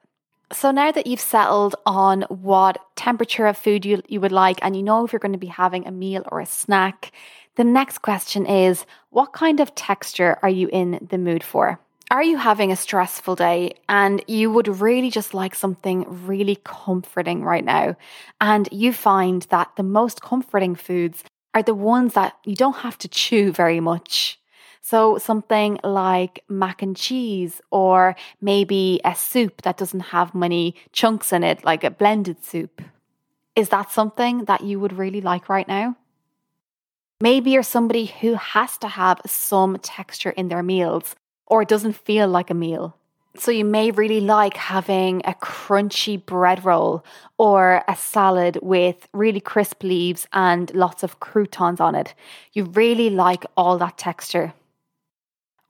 So 0.52 0.70
now 0.70 0.92
that 0.92 1.06
you've 1.06 1.20
settled 1.20 1.76
on 1.86 2.22
what 2.28 2.78
temperature 2.94 3.46
of 3.46 3.56
food 3.56 3.86
you, 3.86 4.02
you 4.06 4.20
would 4.20 4.32
like 4.32 4.58
and 4.62 4.76
you 4.76 4.82
know 4.82 5.04
if 5.04 5.12
you're 5.12 5.20
going 5.20 5.32
to 5.32 5.38
be 5.38 5.46
having 5.46 5.86
a 5.86 5.90
meal 5.90 6.24
or 6.30 6.40
a 6.40 6.46
snack, 6.46 7.12
the 7.56 7.64
next 7.64 7.98
question 7.98 8.46
is 8.46 8.84
what 9.10 9.32
kind 9.32 9.60
of 9.60 9.74
texture 9.74 10.38
are 10.42 10.50
you 10.50 10.68
in 10.70 11.06
the 11.10 11.18
mood 11.18 11.42
for? 11.42 11.80
Are 12.12 12.22
you 12.22 12.36
having 12.36 12.70
a 12.70 12.76
stressful 12.76 13.36
day 13.36 13.72
and 13.88 14.22
you 14.28 14.52
would 14.52 14.68
really 14.68 15.10
just 15.10 15.32
like 15.32 15.54
something 15.54 16.04
really 16.26 16.58
comforting 16.62 17.42
right 17.42 17.64
now? 17.64 17.96
And 18.38 18.68
you 18.70 18.92
find 18.92 19.40
that 19.48 19.70
the 19.76 19.82
most 19.82 20.20
comforting 20.20 20.74
foods 20.74 21.24
are 21.54 21.62
the 21.62 21.74
ones 21.74 22.12
that 22.12 22.34
you 22.44 22.54
don't 22.54 22.76
have 22.76 22.98
to 22.98 23.08
chew 23.08 23.50
very 23.50 23.80
much. 23.80 24.38
So, 24.82 25.16
something 25.16 25.78
like 25.82 26.44
mac 26.50 26.82
and 26.82 26.94
cheese, 26.94 27.62
or 27.70 28.14
maybe 28.42 29.00
a 29.06 29.14
soup 29.14 29.62
that 29.62 29.78
doesn't 29.78 30.12
have 30.12 30.34
many 30.34 30.74
chunks 30.92 31.32
in 31.32 31.42
it, 31.42 31.64
like 31.64 31.82
a 31.82 31.90
blended 31.90 32.44
soup. 32.44 32.82
Is 33.56 33.70
that 33.70 33.90
something 33.90 34.44
that 34.44 34.60
you 34.60 34.78
would 34.80 34.92
really 34.92 35.22
like 35.22 35.48
right 35.48 35.68
now? 35.68 35.96
Maybe 37.22 37.52
you're 37.52 37.62
somebody 37.62 38.06
who 38.06 38.34
has 38.34 38.76
to 38.78 38.88
have 38.88 39.22
some 39.24 39.78
texture 39.78 40.30
in 40.30 40.48
their 40.48 40.62
meals 40.62 41.14
or 41.52 41.60
it 41.60 41.68
doesn't 41.68 41.92
feel 41.92 42.26
like 42.26 42.48
a 42.48 42.54
meal. 42.54 42.96
So 43.36 43.50
you 43.50 43.66
may 43.66 43.90
really 43.90 44.22
like 44.22 44.56
having 44.56 45.20
a 45.26 45.34
crunchy 45.34 46.16
bread 46.16 46.64
roll 46.64 47.04
or 47.36 47.84
a 47.86 47.94
salad 47.94 48.58
with 48.62 49.06
really 49.12 49.40
crisp 49.40 49.82
leaves 49.82 50.26
and 50.32 50.74
lots 50.74 51.02
of 51.02 51.20
croutons 51.20 51.78
on 51.78 51.94
it. 51.94 52.14
You 52.54 52.64
really 52.64 53.10
like 53.10 53.44
all 53.54 53.76
that 53.76 53.98
texture. 53.98 54.54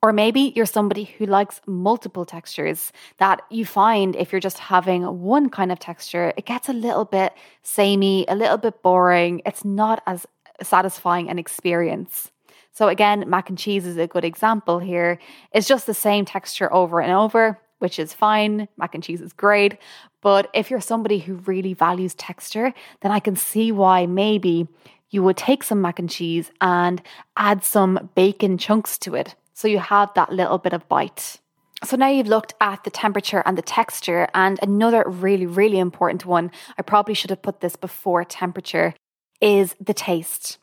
Or 0.02 0.12
maybe 0.12 0.52
you're 0.54 0.66
somebody 0.66 1.02
who 1.02 1.26
likes 1.26 1.60
multiple 1.66 2.24
textures 2.24 2.92
that 3.18 3.42
you 3.50 3.66
find 3.66 4.14
if 4.14 4.30
you're 4.30 4.40
just 4.40 4.60
having 4.60 5.02
one 5.20 5.50
kind 5.50 5.72
of 5.72 5.80
texture, 5.80 6.32
it 6.36 6.46
gets 6.46 6.68
a 6.68 6.72
little 6.72 7.04
bit 7.04 7.32
samey, 7.64 8.24
a 8.28 8.36
little 8.36 8.56
bit 8.56 8.82
boring. 8.82 9.42
It's 9.44 9.64
not 9.64 10.00
as 10.06 10.26
satisfying 10.62 11.28
an 11.28 11.40
experience. 11.40 12.30
So, 12.72 12.88
again, 12.88 13.24
mac 13.28 13.48
and 13.48 13.58
cheese 13.58 13.86
is 13.86 13.96
a 13.98 14.06
good 14.06 14.24
example 14.24 14.78
here. 14.78 15.18
It's 15.52 15.68
just 15.68 15.86
the 15.86 15.94
same 15.94 16.24
texture 16.24 16.72
over 16.72 17.00
and 17.00 17.12
over, 17.12 17.60
which 17.78 17.98
is 17.98 18.14
fine. 18.14 18.68
Mac 18.76 18.94
and 18.94 19.04
cheese 19.04 19.20
is 19.20 19.32
great. 19.32 19.76
But 20.22 20.48
if 20.54 20.70
you're 20.70 20.80
somebody 20.80 21.18
who 21.18 21.34
really 21.34 21.74
values 21.74 22.14
texture, 22.14 22.72
then 23.00 23.12
I 23.12 23.20
can 23.20 23.36
see 23.36 23.72
why 23.72 24.06
maybe 24.06 24.68
you 25.10 25.22
would 25.22 25.36
take 25.36 25.62
some 25.62 25.82
mac 25.82 25.98
and 25.98 26.08
cheese 26.08 26.50
and 26.60 27.02
add 27.36 27.62
some 27.62 28.10
bacon 28.14 28.56
chunks 28.56 28.96
to 28.98 29.14
it. 29.14 29.34
So 29.52 29.68
you 29.68 29.78
have 29.78 30.14
that 30.14 30.32
little 30.32 30.58
bit 30.58 30.72
of 30.72 30.88
bite. 30.88 31.40
So 31.84 31.96
now 31.96 32.08
you've 32.08 32.28
looked 32.28 32.54
at 32.60 32.84
the 32.84 32.90
temperature 32.90 33.42
and 33.44 33.58
the 33.58 33.62
texture, 33.62 34.28
and 34.34 34.58
another 34.62 35.04
really, 35.06 35.46
really 35.46 35.80
important 35.80 36.24
one, 36.24 36.52
I 36.78 36.82
probably 36.82 37.14
should 37.14 37.30
have 37.30 37.42
put 37.42 37.60
this 37.60 37.74
before 37.74 38.24
temperature, 38.24 38.94
is 39.40 39.74
the 39.80 39.92
taste. 39.92 40.58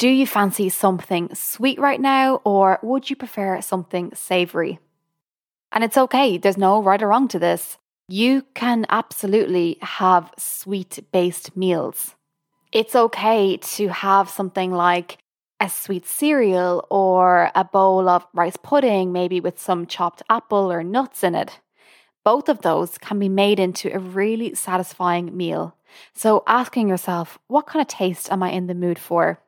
Do 0.00 0.08
you 0.08 0.26
fancy 0.26 0.70
something 0.70 1.28
sweet 1.34 1.78
right 1.78 2.00
now, 2.00 2.40
or 2.42 2.78
would 2.82 3.10
you 3.10 3.16
prefer 3.16 3.60
something 3.60 4.14
savory? 4.14 4.78
And 5.72 5.84
it's 5.84 5.98
okay, 5.98 6.38
there's 6.38 6.56
no 6.56 6.82
right 6.82 7.02
or 7.02 7.08
wrong 7.08 7.28
to 7.28 7.38
this. 7.38 7.76
You 8.08 8.46
can 8.54 8.86
absolutely 8.88 9.76
have 9.82 10.32
sweet 10.38 11.00
based 11.12 11.54
meals. 11.54 12.14
It's 12.72 12.96
okay 12.96 13.58
to 13.58 13.88
have 13.88 14.30
something 14.30 14.72
like 14.72 15.18
a 15.60 15.68
sweet 15.68 16.06
cereal 16.06 16.86
or 16.88 17.50
a 17.54 17.64
bowl 17.64 18.08
of 18.08 18.26
rice 18.32 18.56
pudding, 18.56 19.12
maybe 19.12 19.38
with 19.38 19.60
some 19.60 19.84
chopped 19.84 20.22
apple 20.30 20.72
or 20.72 20.82
nuts 20.82 21.22
in 21.22 21.34
it. 21.34 21.60
Both 22.24 22.48
of 22.48 22.62
those 22.62 22.96
can 22.96 23.18
be 23.18 23.28
made 23.28 23.60
into 23.60 23.94
a 23.94 23.98
really 23.98 24.54
satisfying 24.54 25.36
meal. 25.36 25.76
So, 26.14 26.42
asking 26.46 26.88
yourself, 26.88 27.38
what 27.48 27.66
kind 27.66 27.82
of 27.82 27.88
taste 27.88 28.32
am 28.32 28.42
I 28.42 28.50
in 28.50 28.66
the 28.66 28.74
mood 28.74 28.98
for? 28.98 29.40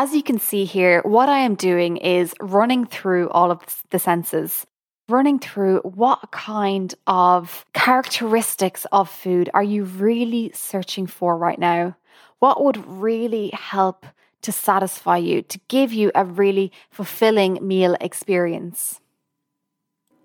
As 0.00 0.14
you 0.14 0.22
can 0.22 0.38
see 0.38 0.64
here, 0.64 1.02
what 1.02 1.28
I 1.28 1.40
am 1.40 1.56
doing 1.56 1.96
is 1.96 2.32
running 2.40 2.86
through 2.86 3.30
all 3.30 3.50
of 3.50 3.82
the 3.90 3.98
senses, 3.98 4.64
running 5.08 5.40
through 5.40 5.80
what 5.80 6.30
kind 6.30 6.94
of 7.08 7.66
characteristics 7.72 8.86
of 8.92 9.10
food 9.10 9.50
are 9.54 9.62
you 9.64 9.82
really 9.82 10.52
searching 10.54 11.08
for 11.08 11.36
right 11.36 11.58
now? 11.58 11.96
What 12.38 12.62
would 12.62 12.76
really 12.86 13.50
help 13.52 14.06
to 14.42 14.52
satisfy 14.52 15.16
you, 15.16 15.42
to 15.42 15.58
give 15.66 15.92
you 15.92 16.12
a 16.14 16.24
really 16.24 16.70
fulfilling 16.92 17.58
meal 17.60 17.96
experience? 18.00 19.00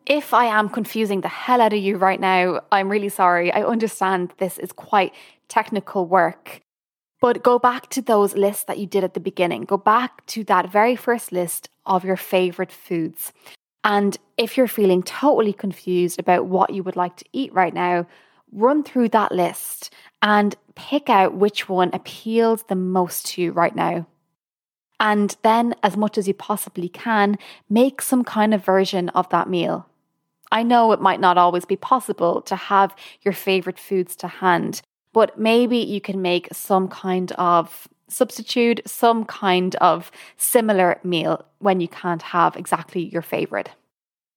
If 0.06 0.36
I 0.36 0.46
am 0.46 0.70
confusing 0.70 1.22
the 1.22 1.30
hell 1.30 1.62
out 1.62 1.74
of 1.74 1.80
you 1.80 1.98
right 1.98 2.20
now, 2.20 2.62
I'm 2.72 2.90
really 2.90 3.10
sorry. 3.10 3.52
I 3.52 3.64
understand 3.64 4.34
this 4.38 4.60
is 4.60 4.72
quite 4.72 5.16
technical 5.48 6.06
work. 6.06 6.62
But 7.24 7.42
go 7.42 7.58
back 7.58 7.90
to 7.92 8.02
those 8.02 8.36
lists 8.36 8.66
that 8.66 8.80
you 8.80 8.86
did 8.86 9.06
at 9.06 9.14
the 9.14 9.22
beginning. 9.22 9.62
Go 9.62 9.78
back 9.78 10.26
to 10.26 10.44
that 10.44 10.70
very 10.70 10.98
first 10.98 11.32
list 11.32 11.70
of 11.86 12.04
your 12.04 12.18
favorite 12.18 12.70
foods. 12.70 13.32
And 13.86 14.18
if 14.36 14.58
you're 14.58 14.68
feeling 14.68 15.02
totally 15.04 15.54
confused 15.54 16.20
about 16.20 16.48
what 16.48 16.74
you 16.74 16.84
would 16.84 16.98
like 16.98 17.16
to 17.16 17.26
eat 17.32 17.54
right 17.54 17.74
now, 17.74 18.08
run 18.52 18.84
through 18.84 19.08
that 19.10 19.32
list 19.32 19.94
and 20.22 20.54
pick 20.76 21.10
out 21.10 21.34
which 21.34 21.70
one 21.70 21.92
appeals 21.94 22.64
the 22.64 22.76
most 22.76 23.28
to 23.28 23.42
you 23.42 23.52
right 23.54 23.74
now. 23.74 24.06
And 25.00 25.38
then, 25.44 25.76
as 25.82 25.96
much 25.96 26.18
as 26.18 26.28
you 26.28 26.34
possibly 26.34 26.90
can, 26.90 27.38
make 27.70 28.02
some 28.02 28.26
kind 28.26 28.54
of 28.54 28.66
version 28.66 29.08
of 29.10 29.30
that 29.30 29.50
meal. 29.50 29.88
I 30.52 30.64
know 30.64 30.92
it 30.92 31.00
might 31.00 31.22
not 31.22 31.38
always 31.38 31.64
be 31.64 31.78
possible 31.78 32.42
to 32.42 32.58
have 32.58 32.94
your 33.22 33.34
favorite 33.34 33.80
foods 33.80 34.18
to 34.18 34.28
hand, 34.28 34.82
but 35.14 35.40
maybe 35.40 35.78
you 35.78 36.02
can 36.02 36.22
make 36.22 36.50
some 36.52 36.88
kind 36.88 37.32
of 37.34 37.88
substitute, 38.10 38.82
some 38.86 39.26
kind 39.26 39.76
of 39.76 40.12
similar 40.38 41.00
meal 41.04 41.46
when 41.60 41.80
you 41.80 41.88
can't 41.88 42.22
have 42.22 42.56
exactly 42.56 43.06
your 43.06 43.22
favorite. 43.22 43.70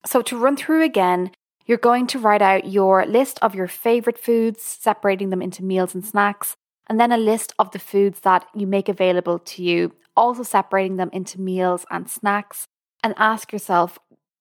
So, 0.04 0.22
to 0.22 0.38
run 0.38 0.56
through 0.56 0.84
again, 0.84 1.32
you're 1.66 1.78
going 1.78 2.06
to 2.08 2.18
write 2.18 2.42
out 2.42 2.70
your 2.70 3.04
list 3.06 3.38
of 3.42 3.54
your 3.54 3.66
favorite 3.66 4.18
foods, 4.18 4.62
separating 4.62 5.30
them 5.30 5.42
into 5.42 5.64
meals 5.64 5.94
and 5.94 6.04
snacks, 6.04 6.56
and 6.86 7.00
then 7.00 7.10
a 7.10 7.16
list 7.18 7.52
of 7.58 7.72
the 7.72 7.80
foods 7.80 8.20
that 8.20 8.46
you 8.54 8.66
make 8.66 8.88
available 8.88 9.40
to 9.40 9.62
you, 9.62 9.92
also 10.16 10.44
separating 10.44 10.96
them 10.96 11.10
into 11.12 11.40
meals 11.40 11.84
and 11.90 12.08
snacks. 12.08 12.68
And 13.02 13.14
ask 13.18 13.52
yourself, 13.52 13.98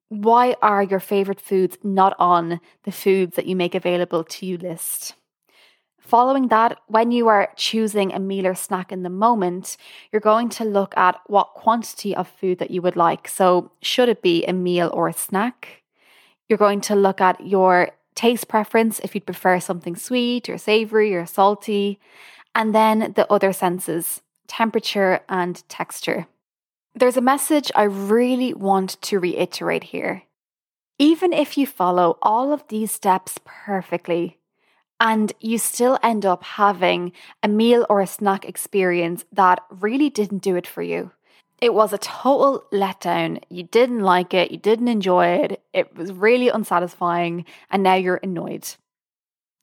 why 0.09 0.55
are 0.61 0.81
your 0.81 0.99
favorite 0.99 1.41
foods 1.41 1.77
not 1.83 2.15
on 2.19 2.59
the 2.83 2.91
foods 2.91 3.35
that 3.35 3.47
you 3.47 3.55
make 3.55 3.75
available 3.75 4.23
to 4.23 4.45
you 4.45 4.57
list? 4.57 5.15
Following 6.05 6.49
that, 6.49 6.79
when 6.85 7.11
you 7.11 7.27
are 7.29 7.51
choosing 7.55 8.13
a 8.13 8.19
meal 8.19 8.45
or 8.45 8.53
snack 8.53 8.91
in 8.91 9.01
the 9.01 9.09
moment, 9.09 9.75
you're 10.11 10.19
going 10.19 10.49
to 10.49 10.63
look 10.63 10.95
at 10.95 11.19
what 11.25 11.55
quantity 11.55 12.15
of 12.15 12.27
food 12.27 12.59
that 12.59 12.69
you 12.69 12.79
would 12.83 12.95
like. 12.95 13.27
So, 13.27 13.71
should 13.81 14.07
it 14.09 14.21
be 14.21 14.45
a 14.45 14.53
meal 14.53 14.91
or 14.93 15.07
a 15.07 15.13
snack? 15.13 15.81
You're 16.47 16.59
going 16.59 16.81
to 16.81 16.95
look 16.95 17.21
at 17.21 17.47
your 17.47 17.89
taste 18.13 18.47
preference 18.47 18.99
if 18.99 19.15
you'd 19.15 19.25
prefer 19.25 19.59
something 19.59 19.95
sweet 19.95 20.47
or 20.47 20.59
savory 20.59 21.15
or 21.15 21.25
salty, 21.25 21.99
and 22.53 22.75
then 22.75 23.13
the 23.15 23.31
other 23.33 23.51
senses 23.51 24.21
temperature 24.47 25.21
and 25.27 25.67
texture. 25.69 26.27
There's 26.93 27.17
a 27.17 27.21
message 27.21 27.71
I 27.73 27.83
really 27.83 28.53
want 28.53 29.01
to 29.01 29.17
reiterate 29.19 29.85
here. 29.85 30.21
Even 30.99 31.33
if 31.33 31.57
you 31.57 31.65
follow 31.65 32.19
all 32.21 32.53
of 32.53 32.67
these 32.67 32.91
steps 32.91 33.39
perfectly, 33.43 34.37
and 34.99 35.33
you 35.39 35.57
still 35.57 35.99
end 36.01 36.25
up 36.25 36.43
having 36.43 37.11
a 37.43 37.47
meal 37.47 37.85
or 37.89 38.01
a 38.01 38.07
snack 38.07 38.45
experience 38.45 39.25
that 39.31 39.63
really 39.69 40.09
didn't 40.09 40.41
do 40.41 40.55
it 40.55 40.67
for 40.67 40.81
you. 40.81 41.11
It 41.61 41.73
was 41.73 41.93
a 41.93 41.97
total 41.97 42.65
letdown. 42.71 43.41
You 43.49 43.63
didn't 43.63 44.01
like 44.01 44.33
it, 44.33 44.51
you 44.51 44.57
didn't 44.57 44.87
enjoy 44.87 45.27
it, 45.27 45.61
it 45.73 45.95
was 45.95 46.11
really 46.11 46.49
unsatisfying, 46.49 47.45
and 47.69 47.83
now 47.83 47.95
you're 47.95 48.19
annoyed. 48.21 48.67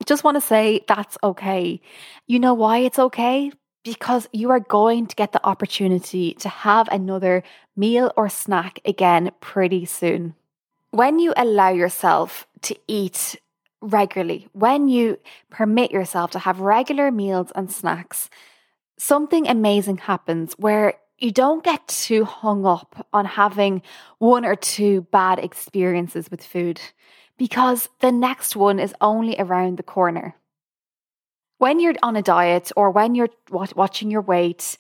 Just 0.07 0.25
want 0.25 0.37
to 0.37 0.41
say 0.41 0.85
that's 0.89 1.17
okay. 1.23 1.81
You 2.27 2.41
know 2.41 2.55
why 2.55 2.79
it's 2.79 2.99
okay? 2.99 3.53
Because 3.85 4.29
you 4.33 4.51
are 4.51 4.61
going 4.61 5.07
to 5.07 5.17
get 5.17 5.33
the 5.33 5.47
opportunity 5.47 6.35
to 6.35 6.49
have 6.49 6.89
another 6.89 7.43
meal 7.77 8.13
or 8.17 8.29
snack 8.29 8.81
again 8.85 9.31
pretty 9.41 9.85
soon. 9.85 10.35
When 10.91 11.19
you 11.19 11.33
allow 11.37 11.71
yourself 11.71 12.47
to 12.63 12.77
eat 12.87 13.37
regularly, 13.83 14.49
when 14.53 14.89
you 14.89 15.19
permit 15.51 15.91
yourself 15.91 16.31
to 16.31 16.39
have 16.39 16.61
regular 16.61 17.11
meals 17.11 17.53
and 17.55 17.71
snacks, 17.71 18.31
something 18.99 19.49
amazing 19.49 19.99
happens 19.99 20.55
where 20.55 20.95
you 21.19 21.31
don't 21.31 21.63
get 21.63 21.87
too 21.89 22.25
hung 22.25 22.65
up 22.65 23.07
on 23.13 23.25
having 23.25 23.83
one 24.19 24.45
or 24.45 24.57
two 24.57 25.03
bad 25.13 25.39
experiences 25.39 26.31
with 26.31 26.45
food 26.45 26.81
because 27.37 27.89
the 28.01 28.13
next 28.13 28.57
one 28.57 28.79
is 28.79 28.95
only 29.01 29.37
around 29.39 29.77
the 29.77 29.83
corner. 29.83 30.35
When 31.59 31.79
you're 31.79 31.95
on 32.03 32.17
a 32.17 32.23
diet 32.23 32.73
or 32.77 32.91
when 32.91 33.15
you're 33.15 33.31
watching 33.51 34.11
your 34.11 34.21
weight, 34.21 34.77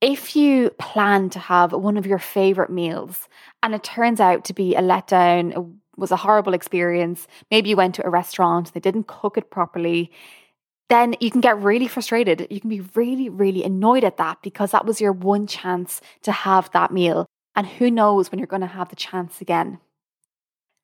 if 0.00 0.36
you 0.36 0.70
plan 0.70 1.30
to 1.30 1.38
have 1.38 1.72
one 1.72 1.96
of 1.96 2.06
your 2.06 2.18
favorite 2.18 2.70
meals 2.70 3.28
and 3.62 3.74
it 3.74 3.82
turns 3.82 4.20
out 4.20 4.44
to 4.44 4.54
be 4.54 4.74
a 4.74 4.82
letdown, 4.82 5.76
was 5.96 6.10
a 6.10 6.16
horrible 6.16 6.54
experience, 6.54 7.26
maybe 7.50 7.70
you 7.70 7.76
went 7.76 7.94
to 7.96 8.06
a 8.06 8.10
restaurant, 8.10 8.72
they 8.72 8.80
didn't 8.80 9.06
cook 9.06 9.36
it 9.38 9.50
properly, 9.50 10.10
then 10.88 11.16
you 11.20 11.30
can 11.30 11.40
get 11.40 11.60
really 11.60 11.88
frustrated. 11.88 12.46
You 12.50 12.60
can 12.60 12.70
be 12.70 12.82
really, 12.94 13.28
really 13.28 13.64
annoyed 13.64 14.04
at 14.04 14.18
that 14.18 14.38
because 14.42 14.70
that 14.70 14.86
was 14.86 15.00
your 15.00 15.12
one 15.12 15.46
chance 15.46 16.00
to 16.22 16.30
have 16.30 16.70
that 16.72 16.92
meal. 16.92 17.26
And 17.56 17.66
who 17.66 17.90
knows 17.90 18.30
when 18.30 18.38
you're 18.38 18.46
going 18.46 18.60
to 18.60 18.68
have 18.68 18.90
the 18.90 18.96
chance 18.96 19.40
again. 19.40 19.80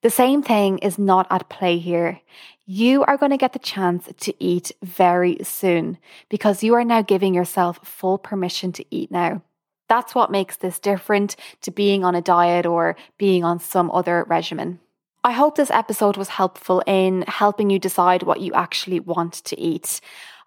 The 0.03 0.11
same 0.11 0.43
thing 0.43 0.79
is 0.79 0.99
not 0.99 1.29
at 1.31 1.49
play 1.49 1.79
here. 1.79 2.21
You 2.67 3.05
are 3.05 3.17
going 3.17 3.31
to 3.31 3.37
get 3.37 3.53
the 3.53 3.61
chance 3.61 4.09
to 4.19 4.35
eat 4.43 4.73
very 4.83 5.39
soon 5.43 5.99
because 6.29 6.65
you 6.65 6.75
are 6.75 6.85
now 6.85 7.03
giving 7.03 7.35
yourself 7.35 7.79
full 7.85 8.19
permission 8.19 8.73
to 8.73 8.85
eat 8.91 9.13
now. 9.13 9.43
That's 9.89 10.15
what 10.15 10.31
makes 10.31 10.57
this 10.57 10.81
different 10.81 11.37
to 11.61 11.71
being 11.71 12.03
on 12.03 12.17
a 12.17 12.23
diet 12.23 12.67
or 12.67 12.97
being 13.19 13.45
on 13.45 13.61
some 13.61 13.91
other 13.93 14.25
regimen. 14.27 14.81
I 15.25 15.31
hope 15.31 15.55
this 15.55 15.71
episode 15.71 16.17
was 16.17 16.29
helpful 16.29 16.83
in 16.85 17.23
helping 17.29 17.71
you 17.71 17.79
decide 17.79 18.25
what 18.25 18.41
you 18.41 18.53
actually 18.55 18.99
want 18.99 19.35
to 19.45 19.61
eat. 19.61 20.01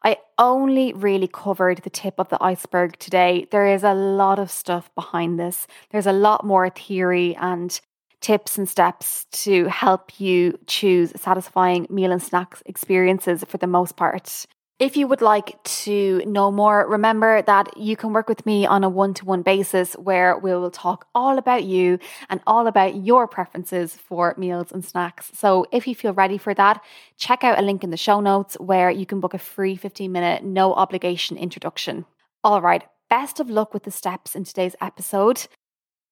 I 0.04 0.18
only 0.38 0.92
really 0.92 1.30
covered 1.30 1.78
the 1.80 1.90
tip 1.90 2.16
of 2.18 2.28
the 2.28 2.44
iceberg 2.44 3.00
today. 3.00 3.48
There 3.52 3.66
is 3.66 3.86
a 3.86 3.94
lot 3.94 4.38
of 4.38 4.52
stuff 4.52 4.94
behind 4.94 5.40
this. 5.40 5.66
There's 5.92 6.08
a 6.08 6.12
lot 6.12 6.46
more 6.46 6.70
theory 6.70 7.38
and 7.38 7.80
tips 8.20 8.58
and 8.58 8.68
steps 8.68 9.26
to 9.32 9.66
help 9.70 10.20
you 10.20 10.60
choose 10.68 11.14
satisfying 11.16 11.88
meal 11.90 12.12
and 12.12 12.22
snacks 12.22 12.62
experiences 12.66 13.46
for 13.48 13.58
the 13.58 13.68
most 13.68 13.96
part. 13.96 14.46
If 14.78 14.98
you 14.98 15.08
would 15.08 15.22
like 15.22 15.64
to 15.64 16.22
know 16.26 16.52
more, 16.52 16.86
remember 16.86 17.42
that 17.44 17.78
you 17.78 17.96
can 17.96 18.12
work 18.12 18.28
with 18.28 18.46
me 18.46 18.66
on 18.66 18.84
a 18.84 18.90
one 18.90 19.14
to 19.14 19.24
one 19.24 19.42
basis 19.42 19.94
where 19.94 20.38
we 20.38 20.52
will 20.52 20.70
talk 20.70 21.08
all 21.16 21.38
about 21.38 21.64
you 21.64 21.98
and 22.30 22.42
all 22.46 22.68
about 22.68 22.98
your 22.98 23.26
preferences 23.26 23.96
for 23.96 24.36
meals 24.38 24.74
and 24.74 24.84
snacks. 24.84 25.32
So 25.34 25.66
if 25.72 25.88
you 25.88 25.96
feel 25.96 26.14
ready 26.14 26.38
for 26.38 26.54
that, 26.56 26.84
check 27.16 27.46
out 27.46 27.58
a 27.58 27.62
link 27.62 27.86
in 27.86 27.90
the 27.90 27.96
show 27.96 28.20
notes 28.20 28.56
where 28.56 28.92
you 28.92 29.06
can 29.06 29.22
book 29.22 29.34
a 29.34 29.38
free 29.38 29.78
15 29.78 30.12
minute, 30.12 30.44
no 30.44 30.74
obligation 30.74 31.38
introduction. 31.38 32.04
All 32.44 32.62
right, 32.62 32.84
best 33.10 33.40
of 33.40 33.50
luck 33.50 33.74
with 33.74 33.84
the 33.84 33.92
steps 33.92 34.36
in 34.36 34.44
today's 34.44 34.76
episode. 34.82 35.48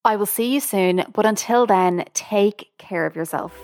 I 0.06 0.16
will 0.16 0.24
see 0.24 0.54
you 0.54 0.60
soon, 0.60 1.04
but 1.12 1.26
until 1.26 1.66
then, 1.66 2.06
take 2.14 2.70
care 2.78 3.04
of 3.04 3.14
yourself. 3.14 3.54